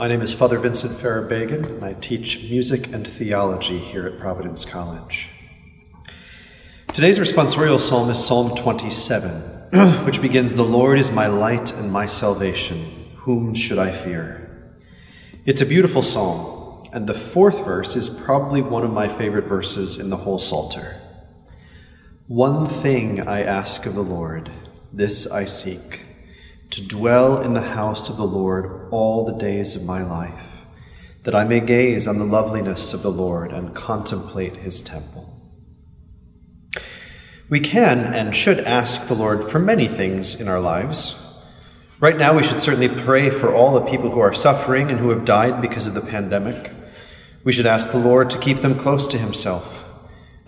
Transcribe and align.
My 0.00 0.08
name 0.08 0.22
is 0.22 0.32
Father 0.32 0.58
Vincent 0.58 0.98
Ferrer 0.98 1.28
Bagan, 1.28 1.66
and 1.66 1.84
I 1.84 1.92
teach 1.92 2.44
music 2.44 2.90
and 2.90 3.06
theology 3.06 3.76
here 3.76 4.06
at 4.06 4.18
Providence 4.18 4.64
College. 4.64 5.28
Today's 6.94 7.18
responsorial 7.18 7.78
psalm 7.78 8.08
is 8.08 8.26
Psalm 8.26 8.56
27, 8.56 9.30
which 10.06 10.22
begins 10.22 10.54
The 10.54 10.62
Lord 10.62 10.98
is 10.98 11.10
my 11.10 11.26
light 11.26 11.74
and 11.74 11.92
my 11.92 12.06
salvation. 12.06 13.10
Whom 13.14 13.54
should 13.54 13.78
I 13.78 13.92
fear? 13.92 14.72
It's 15.44 15.60
a 15.60 15.66
beautiful 15.66 16.00
psalm, 16.00 16.88
and 16.94 17.06
the 17.06 17.12
fourth 17.12 17.62
verse 17.66 17.94
is 17.94 18.08
probably 18.08 18.62
one 18.62 18.84
of 18.84 18.94
my 18.94 19.06
favorite 19.06 19.44
verses 19.44 19.98
in 19.98 20.08
the 20.08 20.16
whole 20.16 20.38
Psalter. 20.38 20.98
One 22.26 22.66
thing 22.66 23.20
I 23.20 23.42
ask 23.42 23.84
of 23.84 23.94
the 23.96 24.00
Lord, 24.00 24.50
this 24.94 25.30
I 25.30 25.44
seek 25.44 26.06
to 26.70 26.86
dwell 26.86 27.40
in 27.42 27.52
the 27.52 27.60
house 27.60 28.08
of 28.08 28.16
the 28.16 28.26
Lord 28.26 28.88
all 28.90 29.24
the 29.24 29.36
days 29.36 29.74
of 29.74 29.84
my 29.84 30.02
life, 30.02 30.64
that 31.24 31.34
I 31.34 31.44
may 31.44 31.60
gaze 31.60 32.06
on 32.06 32.18
the 32.18 32.24
loveliness 32.24 32.94
of 32.94 33.02
the 33.02 33.10
Lord 33.10 33.52
and 33.52 33.74
contemplate 33.74 34.58
his 34.58 34.80
temple. 34.80 35.26
We 37.48 37.58
can 37.58 37.98
and 37.98 38.36
should 38.36 38.60
ask 38.60 39.08
the 39.08 39.14
Lord 39.14 39.50
for 39.50 39.58
many 39.58 39.88
things 39.88 40.40
in 40.40 40.46
our 40.46 40.60
lives. 40.60 41.26
Right 41.98 42.16
now, 42.16 42.36
we 42.36 42.44
should 42.44 42.60
certainly 42.60 42.88
pray 42.88 43.30
for 43.30 43.52
all 43.52 43.74
the 43.74 43.90
people 43.90 44.12
who 44.12 44.20
are 44.20 44.32
suffering 44.32 44.88
and 44.90 45.00
who 45.00 45.10
have 45.10 45.24
died 45.24 45.60
because 45.60 45.88
of 45.88 45.94
the 45.94 46.00
pandemic. 46.00 46.72
We 47.42 47.52
should 47.52 47.66
ask 47.66 47.90
the 47.90 47.98
Lord 47.98 48.30
to 48.30 48.38
keep 48.38 48.58
them 48.58 48.78
close 48.78 49.08
to 49.08 49.18
himself 49.18 49.79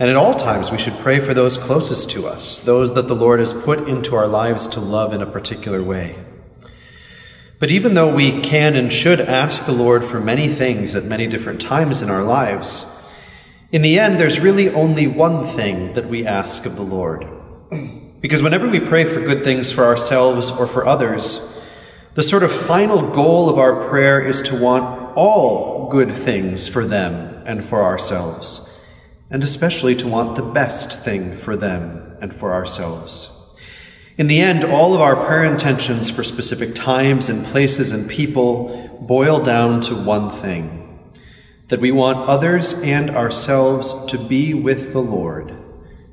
and 0.02 0.10
at 0.10 0.16
all 0.16 0.34
times, 0.34 0.72
we 0.72 0.78
should 0.78 0.98
pray 0.98 1.20
for 1.20 1.32
those 1.32 1.56
closest 1.56 2.10
to 2.10 2.26
us, 2.26 2.58
those 2.58 2.94
that 2.94 3.06
the 3.06 3.14
Lord 3.14 3.38
has 3.38 3.54
put 3.54 3.88
into 3.88 4.16
our 4.16 4.26
lives 4.26 4.66
to 4.66 4.80
love 4.80 5.14
in 5.14 5.22
a 5.22 5.30
particular 5.30 5.80
way. 5.80 6.18
But 7.60 7.70
even 7.70 7.94
though 7.94 8.12
we 8.12 8.40
can 8.40 8.74
and 8.74 8.92
should 8.92 9.20
ask 9.20 9.64
the 9.64 9.70
Lord 9.70 10.02
for 10.02 10.18
many 10.18 10.48
things 10.48 10.96
at 10.96 11.04
many 11.04 11.28
different 11.28 11.60
times 11.60 12.02
in 12.02 12.10
our 12.10 12.24
lives, 12.24 13.00
in 13.70 13.82
the 13.82 13.96
end, 13.96 14.18
there's 14.18 14.40
really 14.40 14.68
only 14.70 15.06
one 15.06 15.46
thing 15.46 15.92
that 15.92 16.08
we 16.08 16.26
ask 16.26 16.66
of 16.66 16.74
the 16.74 16.82
Lord. 16.82 17.24
Because 18.20 18.42
whenever 18.42 18.68
we 18.68 18.80
pray 18.80 19.04
for 19.04 19.20
good 19.20 19.44
things 19.44 19.70
for 19.70 19.84
ourselves 19.84 20.50
or 20.50 20.66
for 20.66 20.84
others, 20.84 21.56
the 22.14 22.24
sort 22.24 22.42
of 22.42 22.50
final 22.50 23.08
goal 23.12 23.48
of 23.48 23.56
our 23.56 23.88
prayer 23.88 24.20
is 24.20 24.42
to 24.42 24.58
want 24.58 25.16
all 25.16 25.88
good 25.88 26.12
things 26.12 26.66
for 26.66 26.84
them 26.84 27.44
and 27.46 27.62
for 27.62 27.84
ourselves 27.84 28.68
and 29.32 29.42
especially 29.42 29.96
to 29.96 30.06
want 30.06 30.36
the 30.36 30.42
best 30.42 30.92
thing 30.92 31.34
for 31.34 31.56
them 31.56 32.16
and 32.20 32.34
for 32.34 32.52
ourselves. 32.52 33.30
In 34.18 34.26
the 34.26 34.40
end, 34.40 34.62
all 34.62 34.94
of 34.94 35.00
our 35.00 35.16
prayer 35.16 35.42
intentions 35.42 36.10
for 36.10 36.22
specific 36.22 36.74
times 36.74 37.30
and 37.30 37.46
places 37.46 37.92
and 37.92 38.08
people 38.08 38.98
boil 39.00 39.42
down 39.42 39.80
to 39.80 39.94
one 39.96 40.30
thing 40.30 40.78
that 41.68 41.80
we 41.80 41.90
want 41.90 42.28
others 42.28 42.74
and 42.82 43.08
ourselves 43.08 44.04
to 44.04 44.18
be 44.18 44.52
with 44.52 44.92
the 44.92 45.00
Lord, 45.00 45.56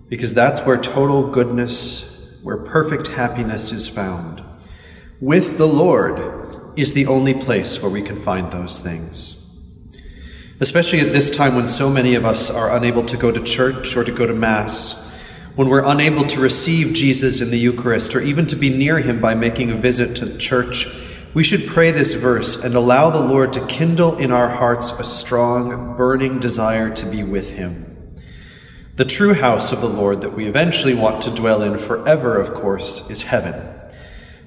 because 0.08 0.34
that's 0.34 0.62
where 0.62 0.78
total 0.78 1.30
goodness, 1.30 2.26
where 2.42 2.56
perfect 2.56 3.08
happiness 3.08 3.74
is 3.74 3.90
found. 3.90 4.42
With 5.20 5.58
the 5.58 5.68
Lord 5.68 6.80
is 6.80 6.94
the 6.94 7.06
only 7.06 7.34
place 7.34 7.82
where 7.82 7.92
we 7.92 8.02
can 8.02 8.18
find 8.18 8.50
those 8.50 8.80
things 8.80 9.49
especially 10.60 11.00
at 11.00 11.14
this 11.14 11.32
time 11.32 11.56
when 11.56 11.68
so 11.68 11.90
many 11.90 12.16
of 12.16 12.26
us 12.26 12.52
are 12.52 12.76
unable 12.76 13.06
to 13.06 13.16
go 13.16 13.32
to 13.32 13.42
church 13.42 13.96
or 13.96 14.04
to 14.04 14.12
go 14.12 14.26
to 14.26 14.34
Mass, 14.34 15.08
when 15.56 15.70
we're 15.70 15.86
unable 15.86 16.26
to 16.26 16.40
receive 16.40 16.94
Jesus 16.94 17.42
in 17.42 17.50
the 17.50 17.58
Eucharist 17.58 18.16
or 18.16 18.22
even 18.22 18.46
to 18.48 18.56
be 18.56 18.70
near 18.70 19.00
him 19.00 19.22
by 19.22 19.36
making 19.36 19.72
a 19.72 19.76
visit 19.76 20.16
to 20.18 20.26
the 20.26 20.38
church, 20.38 20.88
we 21.34 21.44
should 21.44 21.68
pray 21.68 21.92
this 21.92 22.14
verse 22.14 22.62
and 22.62 22.76
allow 22.76 23.10
the 23.10 23.20
Lord 23.20 23.54
to 23.54 23.66
kindle 23.68 24.18
in 24.18 24.32
our 24.32 24.50
hearts 24.50 24.92
a 24.92 25.06
strong, 25.06 25.96
burning 25.96 26.40
desire 26.40 26.94
to 26.96 27.06
be 27.06 27.24
with 27.24 27.52
him. 27.52 27.86
The 28.96 29.06
true 29.06 29.34
house 29.34 29.72
of 29.72 29.80
the 29.80 29.88
Lord 29.88 30.22
that 30.22 30.36
we 30.36 30.48
eventually 30.48 30.94
want 30.94 31.22
to 31.24 31.32
dwell 31.32 31.62
in 31.62 31.78
forever, 31.78 32.38
of 32.38 32.54
course, 32.54 33.10
is 33.10 33.24
heaven. 33.24 33.76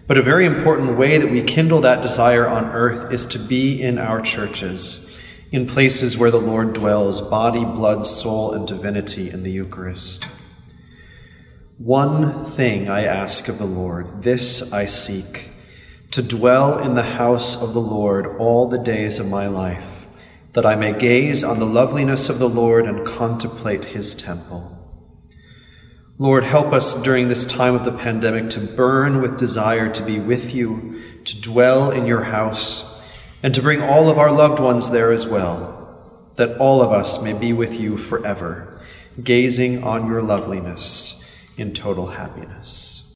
But 0.06 0.18
a 0.18 0.22
very 0.22 0.44
important 0.44 0.98
way 0.98 1.16
that 1.16 1.30
we 1.30 1.42
kindle 1.42 1.80
that 1.80 2.02
desire 2.02 2.46
on 2.46 2.66
earth 2.66 3.12
is 3.12 3.24
to 3.26 3.38
be 3.38 3.80
in 3.80 3.98
our 3.98 4.20
churches 4.20 5.11
in 5.52 5.66
places 5.66 6.16
where 6.16 6.30
the 6.30 6.40
Lord 6.40 6.72
dwells, 6.72 7.20
body, 7.20 7.62
blood, 7.62 8.06
soul, 8.06 8.54
and 8.54 8.66
divinity 8.66 9.28
in 9.28 9.42
the 9.42 9.52
Eucharist. 9.52 10.26
One 11.76 12.42
thing 12.46 12.88
I 12.88 13.04
ask 13.04 13.48
of 13.48 13.58
the 13.58 13.66
Lord, 13.66 14.22
this 14.22 14.72
I 14.72 14.86
seek, 14.86 15.50
to 16.10 16.22
dwell 16.22 16.78
in 16.78 16.94
the 16.94 17.02
house 17.02 17.60
of 17.60 17.74
the 17.74 17.82
Lord 17.82 18.26
all 18.38 18.66
the 18.66 18.78
days 18.78 19.18
of 19.18 19.28
my 19.28 19.46
life, 19.46 20.06
that 20.54 20.64
I 20.64 20.74
may 20.74 20.98
gaze 20.98 21.44
on 21.44 21.58
the 21.58 21.66
loveliness 21.66 22.30
of 22.30 22.38
the 22.38 22.48
Lord 22.48 22.86
and 22.86 23.06
contemplate 23.06 23.84
his 23.86 24.14
temple. 24.14 24.78
Lord, 26.16 26.44
help 26.44 26.72
us 26.72 26.94
during 26.94 27.28
this 27.28 27.44
time 27.44 27.74
of 27.74 27.84
the 27.84 27.92
pandemic 27.92 28.48
to 28.50 28.60
burn 28.60 29.20
with 29.20 29.38
desire 29.38 29.90
to 29.90 30.02
be 30.02 30.18
with 30.18 30.54
you, 30.54 31.02
to 31.24 31.38
dwell 31.40 31.90
in 31.90 32.06
your 32.06 32.24
house 32.24 32.91
and 33.42 33.54
to 33.54 33.62
bring 33.62 33.80
all 33.82 34.08
of 34.08 34.18
our 34.18 34.30
loved 34.30 34.60
ones 34.60 34.90
there 34.90 35.10
as 35.10 35.26
well, 35.26 35.78
that 36.36 36.56
all 36.58 36.80
of 36.80 36.92
us 36.92 37.20
may 37.20 37.32
be 37.32 37.52
with 37.52 37.78
you 37.78 37.96
forever, 37.96 38.80
gazing 39.22 39.82
on 39.82 40.06
your 40.06 40.22
loveliness 40.22 41.22
in 41.56 41.74
total 41.74 42.08
happiness. 42.08 42.91